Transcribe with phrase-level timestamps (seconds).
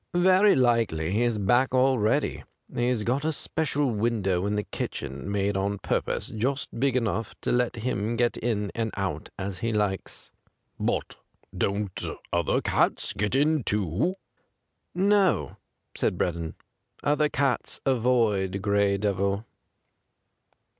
[0.15, 2.43] 'Very likely he's back already.
[2.73, 7.51] He's got a special window in the kitchen, made on purpose, just big enough to
[7.51, 10.31] let him get in and out as he likes.''
[10.89, 11.17] But
[11.55, 12.03] don't
[12.33, 14.15] other cats get in, too
[14.95, 15.57] ?''No,'
[15.95, 16.55] said Breddon.'
[17.03, 19.45] Other cats avoid Gray Devil.'